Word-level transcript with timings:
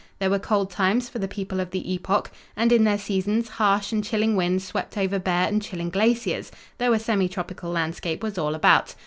There 0.17 0.31
were 0.31 0.39
cold 0.39 0.71
times 0.71 1.09
for 1.09 1.19
the 1.19 1.27
people 1.27 1.59
of 1.59 1.69
the 1.69 1.93
epoch 1.93 2.31
and, 2.57 2.71
in 2.71 2.85
their 2.85 2.97
seasons, 2.97 3.47
harsh 3.49 3.91
and 3.91 4.03
chilling 4.03 4.35
winds 4.35 4.63
swept 4.63 4.97
over 4.97 5.19
bare 5.19 5.47
and 5.47 5.61
chilling 5.61 5.91
glaciers, 5.91 6.51
though 6.79 6.93
a 6.93 6.97
semi 6.99 7.29
tropical 7.29 7.69
landscape 7.69 8.23
was 8.23 8.35
all 8.39 8.55
about. 8.55 8.95